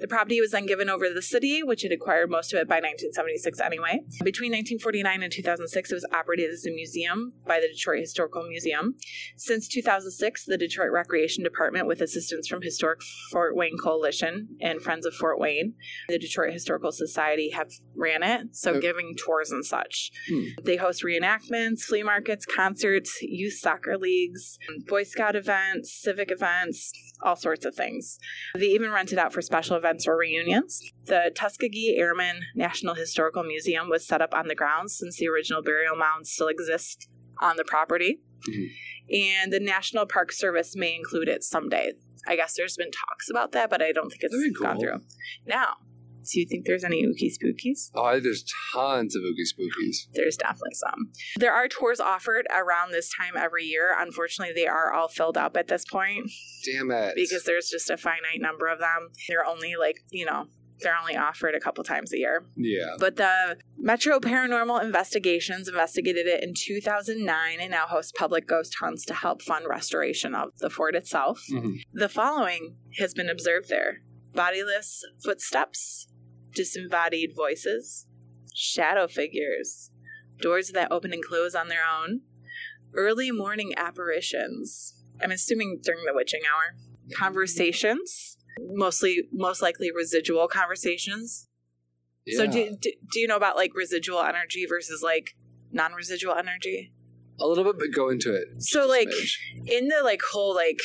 [0.00, 2.68] The property was then given over to the city, which had acquired most of it
[2.68, 4.00] by 1976 anyway.
[4.22, 8.96] Between 1949 and 2006, it was operated as a museum by the Detroit Historical Museum.
[9.36, 15.06] Since 2006, the Detroit Recreation Department, with assistance from Historic Fort Wayne Coalition and Friends
[15.06, 15.74] of Fort Wayne,
[16.08, 18.80] the Detroit Historical Society have ran it, so Okay.
[18.80, 20.10] giving tours and such.
[20.28, 20.44] Hmm.
[20.64, 27.36] They host reenactments, flea markets, concerts, youth soccer leagues, Boy Scout events, civic events, all
[27.36, 28.18] sorts of things.
[28.54, 30.80] They even rent it out for special events or reunions.
[31.04, 35.62] The Tuskegee Airmen National Historical Museum was set up on the grounds since the original
[35.62, 37.08] burial mounds still exist
[37.40, 38.20] on the property.
[38.48, 38.68] Mhm.
[39.12, 41.92] And the National Park Service may include it someday.
[42.26, 45.00] I guess there's been talks about that, but I don't think it's That'd gone through.
[45.46, 45.76] Now,
[46.22, 47.90] do you think there's any ookie spookies?
[47.94, 49.96] Oh, there's tons of oogie spookies.
[50.14, 51.10] There's definitely some.
[51.36, 53.94] There are tours offered around this time every year.
[53.98, 56.30] Unfortunately, they are all filled up at this point
[56.64, 57.14] Damn it.
[57.14, 59.08] because there's just a finite number of them.
[59.28, 60.46] They're only like, you know,
[60.82, 62.46] they're only offered a couple times a year.
[62.56, 62.94] yeah.
[62.98, 69.04] But the Metro Paranormal Investigations investigated it in 2009 and now hosts public ghost hunts
[69.06, 71.44] to help fund restoration of the fort itself.
[71.52, 71.80] Mhm.
[71.92, 74.00] The following has been observed there
[74.34, 76.08] bodiless footsteps,
[76.54, 78.06] disembodied voices,
[78.54, 79.90] shadow figures,
[80.40, 82.22] doors that open and close on their own,
[82.94, 84.94] early morning apparitions.
[85.22, 86.76] I'm assuming during the witching hour.
[87.14, 91.48] Conversations, mostly, most likely residual conversations.
[92.36, 95.34] So, do, do, do you know about like residual energy versus like
[95.72, 96.92] non residual energy?
[97.40, 98.62] A little bit, but go into it.
[98.62, 99.08] So, like,
[99.66, 100.78] in the like whole like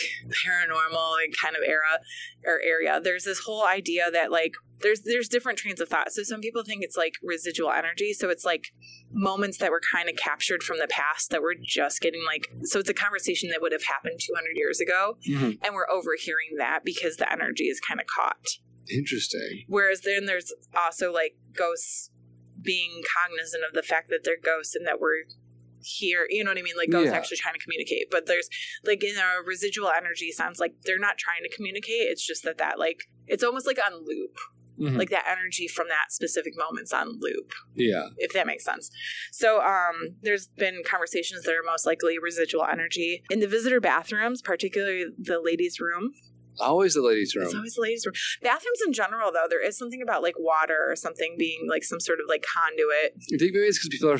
[0.46, 2.00] paranormal like kind of era
[2.46, 6.22] or area there's this whole idea that like there's there's different trains of thought so
[6.24, 8.66] some people think it's like residual energy so it's like
[9.12, 12.80] moments that were kind of captured from the past that we're just getting like so
[12.80, 15.58] it's a conversation that would have happened 200 years ago Mhm.
[15.64, 18.46] and we're overhearing that because the energy is kind of caught
[18.92, 19.64] Interesting.
[19.68, 22.12] whereas then there's also like ghosts
[22.62, 25.24] being cognizant of the fact that they're ghosts and that we're
[25.86, 27.18] here you know what i mean like ghosts Yeah.
[27.18, 28.50] actually trying to communicate but there's
[28.84, 32.58] like in a residual energy sounds like they're not trying to communicate it's just that
[32.58, 34.36] that like it's almost like on loop
[34.78, 34.98] Mhm.
[34.98, 38.08] like that energy from that specific moment's on loop yeah.
[38.18, 38.92] if that makes sense.
[39.32, 43.24] So um there's been conversations that are most likely residual energy.
[43.30, 46.12] In the visitor bathrooms, particularly the ladies' room.
[46.60, 47.46] Always the ladies' room.
[47.46, 48.16] It's always the ladies' room.
[48.42, 52.02] Bathrooms in general though, there is something about like water or something being like some
[52.02, 53.14] sort of like conduit.
[53.30, 54.20] You think maybe it's because people are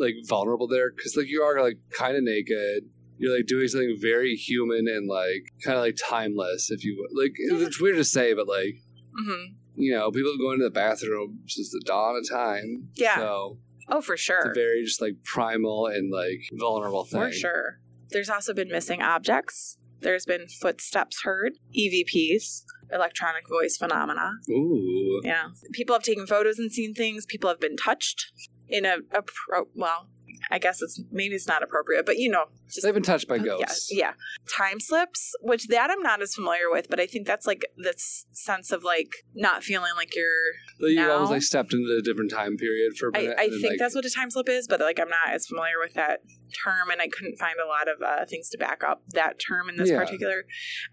[0.00, 0.90] like vulnerable there?
[0.90, 2.84] Because like you are like kind of naked.
[3.18, 7.22] You're like doing something very human and like kind of like timeless, if you would.
[7.22, 8.76] Like it's weird to say, but like
[9.16, 12.88] hmm you know, people go into the bathroom since the dawn of time.
[12.96, 13.16] Yeah.
[13.16, 13.58] So
[13.88, 14.38] Oh, for it's sure.
[14.50, 17.20] a very just like primal and like vulnerable thing.
[17.20, 17.80] For sure.
[18.10, 19.78] There's also been missing objects.
[20.00, 24.32] There's been footsteps heard, EVPs, electronic voice phenomena.
[24.50, 25.20] Ooh.
[25.24, 25.48] Yeah.
[25.72, 27.26] People have taken photos and seen things.
[27.26, 28.32] People have been touched
[28.70, 30.08] in a, a pro, well,
[30.50, 33.38] I guess it's maybe it's not appropriate, but you know, just They've been touched by
[33.38, 33.88] ghosts.
[33.92, 34.12] yeah.
[34.56, 38.26] Time slips, which that I'm not as familiar with, but I think that's like this
[38.32, 40.52] sense of like not feeling like you're.
[40.78, 43.36] Like, you almost like stepped into a different time period for a I, minute.
[43.38, 45.78] I think like, that's what a time slip is, but like I'm not as familiar
[45.82, 46.20] with that
[46.64, 49.68] term, and I couldn't find a lot of uh, things to back up that term
[49.68, 49.98] in this Yeah.
[49.98, 50.44] particular,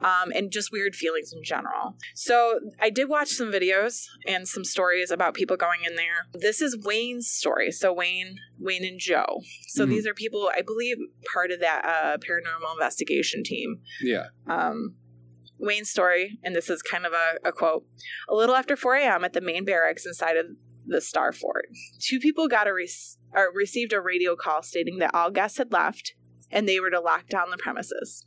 [0.01, 1.95] um, and just weird feelings in general.
[2.15, 6.27] So I did watch some videos and some stories about people going in there.
[6.33, 7.71] This is Wayne's story.
[7.71, 9.36] So Wayne, Wayne and Joe.
[9.67, 9.89] So Mhm.
[9.89, 10.97] these are people I believe
[11.33, 13.81] part of that uh, paranormal investigation team.
[14.01, 14.27] Yeah.
[14.47, 14.95] Um,
[15.59, 17.83] Wayne's story, and this is kind of a, a quote.
[18.29, 19.23] A little after 4 a.m.
[19.23, 20.45] at the main barracks inside of
[20.85, 21.65] the Star Fort,
[21.99, 22.87] two people got a re-
[23.33, 26.13] or received a radio call stating that all guests had left
[26.49, 28.25] and they were to lock down the premises.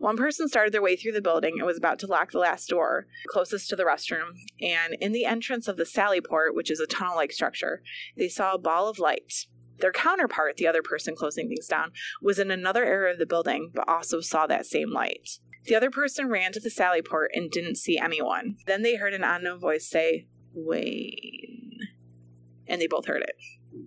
[0.00, 2.66] One person started their way through the building and was about to lock the last
[2.68, 4.30] door closest to the restroom.
[4.60, 7.82] And in the entrance of the Sally Port, which is a tunnel like structure,
[8.16, 9.46] they saw a ball of light
[9.80, 13.70] Their counterpart, the other person closing things down, was in another area of the building,
[13.74, 15.38] but also saw that same light.
[15.64, 18.56] The other person ran to the sally port and didn't see anyone.
[18.66, 21.78] Then they heard an unknown voice say, Wayne.
[22.66, 23.36] And they both heard it.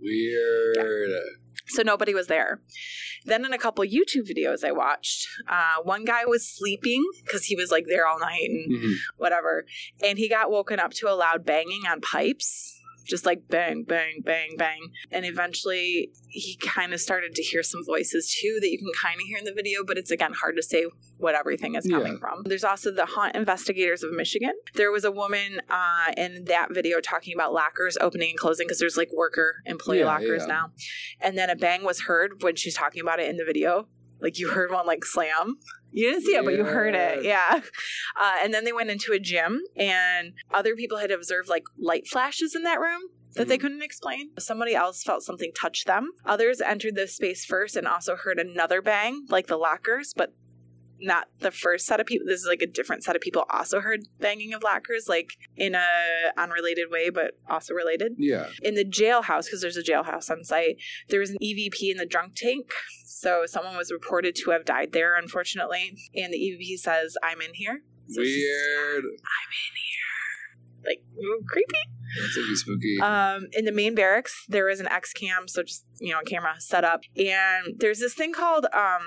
[0.02, 0.78] Weird.
[1.68, 2.62] So nobody was there.
[3.26, 7.56] Then in a couple YouTube videos I watched, uh, one guy was sleeping because he
[7.56, 8.94] was like there all night and Mhm.
[9.18, 9.66] whatever.
[10.04, 14.22] And he got woken up to a loud banging on pipes, just like bang, bang,
[14.24, 14.80] bang, bang.
[15.12, 19.16] And eventually he kind of started to hear some voices too that you can kind
[19.16, 20.86] of hear in the video, but it's again hard to say
[21.18, 22.20] what everything is coming Yeah.
[22.20, 22.44] from.
[22.46, 24.54] There's also the Haunt Investigators of Michigan.
[24.76, 28.80] There was a woman uh, in that video talking about lockers opening and closing because
[28.80, 30.54] there's like worker employee Yeah, lockers yeah.
[30.54, 30.72] now.
[31.22, 33.88] And then a bang was heard when she's talking about it in the video.
[34.20, 35.58] Like you heard one like slam.
[35.96, 37.24] You didn't see it, but you heard it.
[37.24, 37.62] Yeah.
[38.20, 42.08] Uh, and then they went into a gym, and other people had observed like light
[42.08, 43.02] flashes in that room
[43.36, 43.62] that they Mhm.
[43.62, 44.32] couldn't explain.
[44.40, 46.12] Somebody else felt something touch them.
[46.26, 50.34] Others entered the space first and also heard another bang, like the lockers, but
[51.04, 52.26] not the first set of people.
[52.28, 55.76] This is like a different set of people also heard banging of lockers, like in
[55.76, 55.88] a
[56.38, 58.48] unrelated way, but also related Yeah.
[58.62, 60.78] in the jailhouse because there's a jailhouse on site
[61.10, 62.72] there was an evp in the drunk tank
[63.06, 67.54] so someone was reported to have died there unfortunately and the evp says i'm in
[67.54, 69.04] here So Weird.
[70.86, 71.74] like ooh, creepy
[72.20, 73.00] That's like spooky.
[73.02, 76.26] um in the main barracks there was an x cam so just you know a
[76.26, 79.02] camera set up and there's this thing called um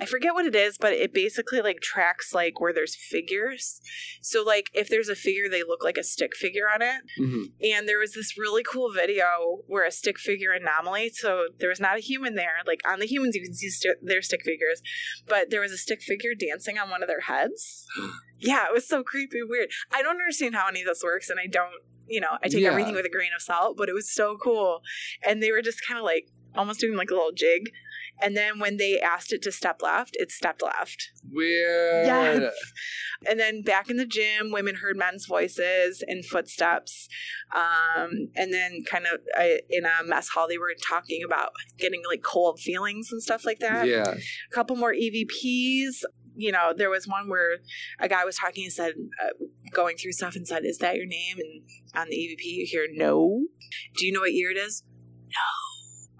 [0.00, 3.80] I forget what it is, but it basically like tracks like where there's figures.
[4.22, 7.00] So like if there's a figure, they look like a stick figure on it.
[7.18, 7.52] Mhm.
[7.62, 11.80] and there was this really cool video where a stick figure anomaly so there was
[11.80, 14.80] not a human there like on the humans you can see st- their stick figures
[15.26, 17.86] but there was a stick figure dancing on one of their heads
[18.38, 21.40] yeah it was so creepy weird i don't understand how any of this works and
[21.40, 22.70] i don't you know i take Yeah.
[22.70, 24.80] everything with a grain of salt but it was so cool
[25.26, 27.70] and they were just kind of like almost doing like a little jig
[28.20, 32.06] and then when they asked it to step left it stepped left Weird.
[32.06, 32.54] Yes.
[33.28, 37.08] And then back in the gym, women heard men's voices and footsteps.
[37.54, 42.02] Um, and then kind of uh, in a mess hall, they were talking about getting
[42.08, 43.86] like cold feelings and stuff like that.
[43.86, 44.14] Yeah.
[44.14, 46.02] A couple more EVPs.
[46.34, 47.58] You know, there was one where
[47.98, 49.30] a guy was talking and said, uh,
[49.74, 51.36] going through stuff and said, Is that your name?
[51.38, 51.62] And
[51.96, 53.46] on the EVP, you hear, No.
[53.96, 54.84] Do you know what year it is?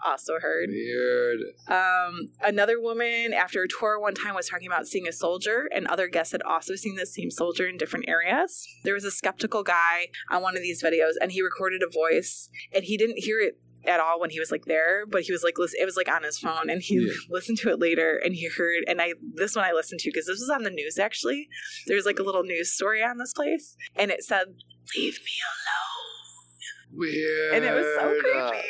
[0.04, 0.68] Also heard.
[0.70, 1.40] Weird.
[1.68, 5.87] Um, another woman after a tour one time was talking about seeing a soldier, and
[5.87, 8.66] other guests had also seen the same soldier in different areas.
[8.84, 12.48] There was a skeptical guy on one of these videos, and he recorded a voice,
[12.72, 15.42] and he didn't hear it at all when he was like there, but he was
[15.42, 17.12] like, listen, it was like on his phone, and he Yeah.
[17.30, 20.26] listened to it later, and he heard, and I this one I listened to because
[20.26, 21.48] this was on the news actually.
[21.87, 24.46] There's like a little news story on this place, and it said,
[24.96, 27.54] "Leave me alone." Weird.
[27.54, 28.68] and it was so creepy.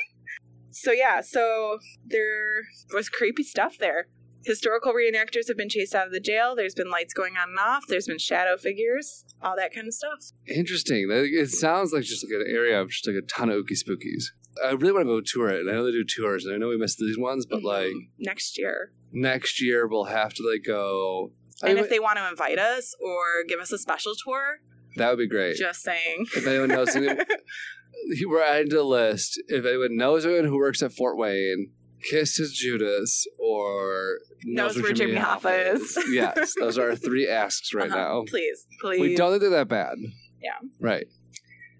[0.70, 2.62] So yeah, so there
[2.94, 4.08] was creepy stuff there.
[4.44, 6.54] Historical reenactors have been chased out of the jail.
[6.54, 7.84] There's been lights going on and off.
[7.88, 10.18] There's been shadow figures, all that kind of stuff.
[10.46, 11.08] Interesting.
[11.10, 14.24] It sounds like just like an area of just like a ton of ookie spookies.
[14.64, 15.60] I really want to go tour it.
[15.60, 17.88] And I know they do tours, and I know we missed these ones, but like
[17.92, 18.08] Mhm.
[18.20, 21.32] next year, next year we'll have to like go.
[21.62, 24.60] I and mean, if they want to invite us or give us a special tour,
[24.96, 25.56] that would be great.
[25.56, 26.26] just saying.
[26.36, 26.94] If anyone knows,
[28.26, 29.40] we're adding to the list.
[29.48, 31.70] If anyone knows anyone who works at Fort Wayne,
[32.08, 35.98] Kiss his Judas, or Knows where Jimmy Hoffa is.
[36.10, 37.96] yes, those are our three asks right Uh-huh.
[37.98, 38.24] now.
[38.26, 39.00] Please, please.
[39.00, 39.96] We don't think they're that bad.
[40.40, 40.52] Yeah.
[40.80, 41.06] Right.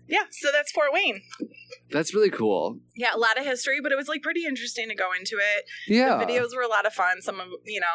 [0.09, 1.21] Yeah, so that's Fort Wayne.
[1.91, 2.79] That's really cool.
[2.97, 5.65] Yeah, a lot of history, but it was like pretty interesting to go into it.
[5.87, 6.19] Yeah.
[6.19, 7.21] The videos were a lot of fun.
[7.21, 7.87] Some of you know,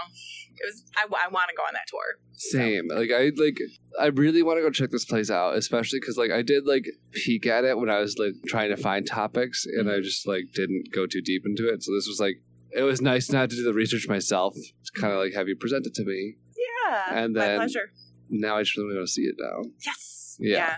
[0.55, 0.83] it was.
[0.95, 2.19] I, I want to go on that tour.
[2.33, 2.87] Same.
[2.89, 3.57] Like I like
[3.99, 6.85] I really want to go check this place out, especially because like I did like
[7.11, 10.03] peek at it when I was like trying to find topics, and I mm-hmm.
[10.03, 11.83] just like didn't go too deep into it.
[11.83, 14.55] So this was like it was nice not to do the research myself.
[14.95, 16.35] Kind of like have you present it to me.
[16.55, 17.91] Yeah, And my then- pleasure.
[18.29, 19.69] Now I just really want to see it now.
[19.85, 20.37] Yes.
[20.39, 20.77] Yeah.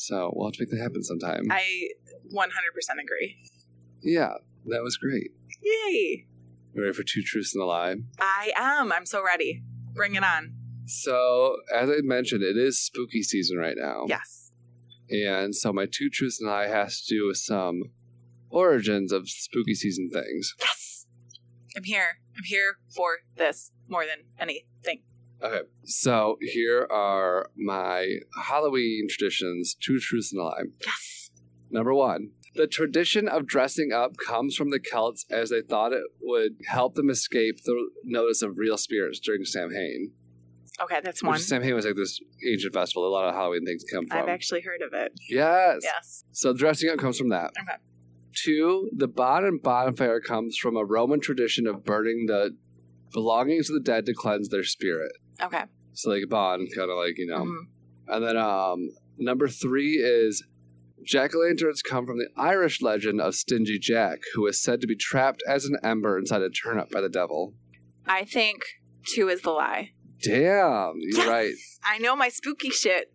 [0.00, 1.44] So we'll have to make that happen sometime.
[1.50, 1.90] I
[2.32, 2.48] 100%
[3.02, 3.36] agree.
[4.02, 4.32] yeah,
[4.66, 5.32] that was great.
[5.62, 6.26] Yay.
[6.72, 7.96] You ready for two truths and a lie?
[8.18, 8.92] I am.
[8.92, 9.62] I'm so ready.
[9.92, 10.54] Bring it on.
[10.86, 14.06] So as I mentioned, it is spooky season right now.
[14.08, 14.52] Yes.
[15.10, 17.82] And so my two truths and a lie has to do with some
[18.48, 20.54] origins of spooky season things.
[20.60, 21.06] Yes.
[21.76, 22.20] I'm here.
[22.36, 25.02] I'm here for this more than anything.
[25.42, 25.60] Okay.
[25.84, 30.62] So here are my Halloween traditions, two truths and a lie.
[30.84, 31.30] Yes.
[31.70, 36.02] Number one, the tradition of dressing up comes from the Celts as they thought it
[36.20, 40.12] would help them escape the notice of real spirits during Samhain.
[40.82, 41.38] Okay, that's Which one.
[41.38, 43.06] Samhain was like this ancient festival.
[43.06, 44.18] A lot of Halloween things come from.
[44.18, 45.12] I've actually heard of it.
[45.28, 45.80] yes.
[45.82, 46.24] Yes.
[46.32, 47.52] So dressing up comes from that.
[47.60, 47.76] Okay.
[48.34, 52.56] Two, the bon and bonfire comes from a Roman tradition of burning the
[53.12, 55.12] belongings of the dead to cleanse their spirit.
[55.42, 55.62] Okay.
[55.92, 57.44] So like Bond, kind of like you know.
[57.44, 57.66] Mhm.
[58.08, 60.44] And then um, number three is
[61.04, 64.86] jack o' lanterns come from the Irish legend of Stingy Jack, who is said to
[64.86, 67.54] be trapped as an ember inside a turnip by the devil.
[68.06, 68.62] I think
[69.06, 69.92] two is the lie.
[70.22, 71.54] Damn, you're right.
[71.82, 73.12] I know my spooky shit.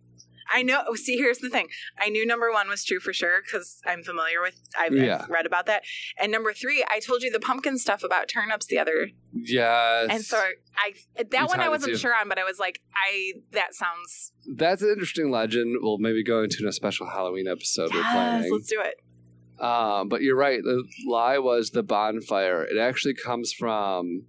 [0.52, 0.82] I know.
[0.88, 1.68] oh, See, here's the thing.
[1.98, 4.60] I knew number one was true for sure because I'm familiar with.
[4.78, 5.82] I've, I've read about that.
[6.18, 9.08] And number three, I told you the pumpkin stuff about turnips the other.
[9.32, 10.08] Yes.
[10.10, 13.32] And so I that You one I wasn't sure on, but I was like, I
[13.52, 14.32] that sounds.
[14.56, 15.76] That's an interesting legend.
[15.80, 18.52] We'll maybe go into in a special Halloween episode we're Yes, planning.
[18.52, 19.62] let's do it.
[19.62, 20.60] Um, but you're right.
[20.62, 22.62] The lie was the bonfire.
[22.62, 24.24] It actually comes from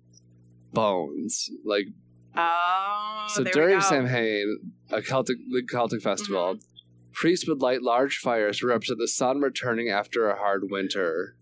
[0.73, 1.49] bones.
[1.65, 1.87] Like
[2.37, 3.81] Oh, so during.
[3.81, 4.59] Samhain,
[4.91, 7.11] a Celtic the Celtic festival, mm-hmm.
[7.13, 11.35] priests would light large fires to represent the sun returning after a hard winter,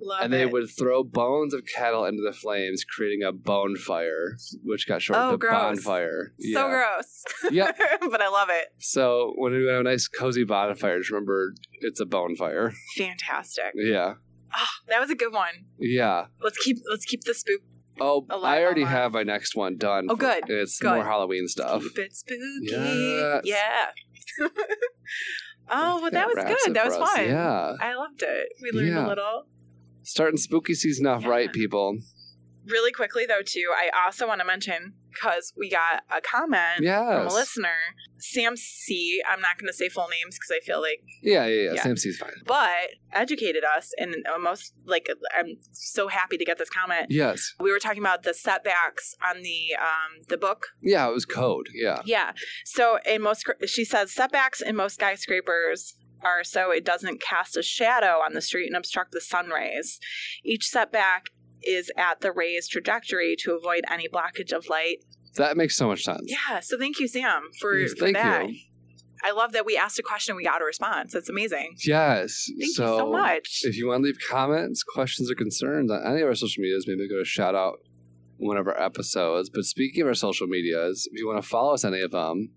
[0.00, 0.50] Love and they it.
[0.52, 5.28] would throw bones of cattle into the flames, creating a bone fire, which got shortened
[5.28, 5.52] Oh, to gross.
[5.76, 6.32] bonfire.
[6.52, 7.24] so gross.
[7.50, 7.70] yeah.
[8.10, 8.68] but I love it.
[8.78, 12.72] So when we have a nice cozy bonfire, just remember it's a bonfire.
[12.96, 13.72] Fantastic.
[13.74, 14.14] Yeah.
[14.56, 15.66] Oh, that was a good one.
[15.78, 16.26] Yeah.
[16.42, 17.60] Let's keep let's keep the spook.
[18.00, 18.96] Oh, I already online.
[18.96, 20.06] have my next one done.
[20.08, 20.44] Oh, for- good.
[20.48, 20.94] It's Good.
[20.94, 21.82] more Halloween stuff.
[21.82, 22.38] Keep it spooky.
[22.62, 23.42] Yes.
[23.44, 23.86] Yeah.
[25.70, 26.74] oh, well, that was good.
[26.74, 27.12] That was us.
[27.14, 27.26] fun.
[27.26, 27.74] Yeah.
[27.80, 28.48] I loved it.
[28.62, 29.06] We learned Yeah.
[29.06, 29.46] a little.
[30.02, 31.98] Starting spooky season off right, people.
[32.70, 37.26] Really quickly, though, too, I also want to mention because we got a comment from
[37.26, 37.68] a listener,
[38.18, 39.20] Sam C.
[39.28, 41.72] I'm not going to say full names because I feel like, Yeah, yeah, yeah.
[41.74, 41.82] Yeah.
[41.82, 42.30] Sam C's fine.
[42.46, 47.06] but educated us and most like I'm so happy to get this comment.
[47.10, 47.54] Yes.
[47.58, 51.68] We were talking about the setbacks on the um the book Yeah, it was code.
[51.74, 52.02] Yeah.
[52.04, 52.32] Yeah.
[52.64, 57.62] So in most, she says setbacks in most skyscrapers are so it doesn't cast a
[57.62, 59.98] shadow on the street and obstruct the sun rays.
[60.44, 61.26] Each setback
[61.62, 64.98] is at the ray's trajectory to avoid any blockage of light.
[65.36, 66.22] That makes so much sense.
[66.24, 66.60] Yeah.
[66.60, 68.48] So thank you, Sam, for, Yes, for thank that.
[68.48, 68.56] you.
[69.22, 71.12] I love that we asked a question and we got a response.
[71.12, 71.74] That's amazing.
[71.84, 72.46] Yes.
[72.58, 73.60] Thank so, you so much.
[73.62, 76.86] If you want to leave comments, questions, or concerns on any of our social medias,
[76.88, 77.80] maybe go to shout out
[78.38, 79.50] one of our episodes.
[79.50, 82.12] But speaking of our social medias, if you want to follow us on any of
[82.12, 82.50] them,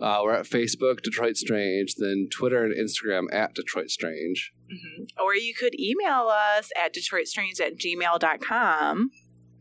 [0.00, 4.52] uh, we're at Facebook, Detroit Strange, then Twitter and Instagram at Detroit Strange.
[4.72, 5.06] Mhm.
[5.22, 9.10] Or you could email us at detroitstrange at gmail.com.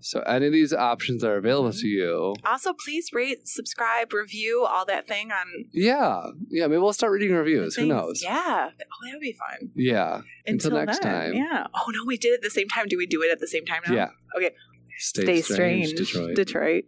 [0.01, 1.79] So any of these options are available Mm-hmm.
[1.79, 2.35] to you.
[2.45, 6.21] Also, please rate, subscribe, review, all that thing on Yeah.
[6.49, 7.75] Yeah, maybe we'll start reading reviews.
[7.75, 8.21] Who knows?
[8.23, 8.69] Yeah.
[8.71, 9.71] Oh, that would be fun.
[9.75, 10.21] Yeah.
[10.47, 11.11] Until next then.
[11.11, 11.33] time.
[11.33, 11.67] Yeah.
[11.75, 12.85] Oh no, we did it at the same time.
[12.87, 13.93] Do we do it at the same time now?
[13.93, 14.09] Yeah.
[14.37, 14.51] Okay.
[14.99, 16.35] Stay, Stay strange, Detroit.
[16.35, 16.83] Detroit.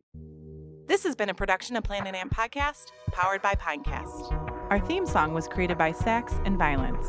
[0.92, 4.30] This has been a production of Planet Ant Podcast, powered by Pinecast.
[4.70, 7.08] Our theme song was created by Sax and Violence.